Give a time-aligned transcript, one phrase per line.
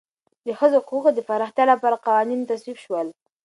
[0.45, 3.07] د ښځو حقوقو د پراختیا لپاره قوانین تصویب شول.